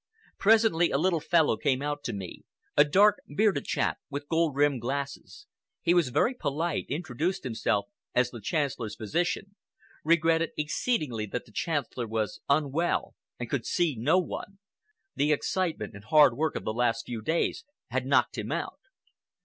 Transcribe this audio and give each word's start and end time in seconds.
Presently 0.39 0.89
a 0.89 0.97
little 0.97 1.19
fellow 1.19 1.55
came 1.57 1.83
out 1.83 2.03
to 2.05 2.11
me—a 2.13 2.85
dark 2.85 3.19
bearded 3.37 3.65
chap 3.65 3.99
with 4.09 4.27
gold 4.27 4.55
rimmed 4.55 4.81
glasses. 4.81 5.45
He 5.83 5.93
was 5.93 6.09
very 6.09 6.33
polite, 6.33 6.87
introduced 6.89 7.43
himself 7.43 7.85
as 8.15 8.31
the 8.31 8.41
Chancellor's 8.41 8.95
physician, 8.95 9.53
regretted 10.03 10.53
exceedingly 10.57 11.27
that 11.27 11.45
the 11.45 11.51
Chancellor 11.51 12.07
was 12.07 12.41
unwell 12.49 13.13
and 13.39 13.47
could 13.47 13.67
see 13.67 13.95
no 13.95 14.17
one,—the 14.17 15.31
excitement 15.31 15.93
and 15.93 16.05
hard 16.05 16.35
work 16.35 16.55
of 16.55 16.63
the 16.63 16.73
last 16.73 17.05
few 17.05 17.21
days 17.21 17.63
had 17.91 18.07
knocked 18.07 18.39
him 18.39 18.51
out. 18.51 18.79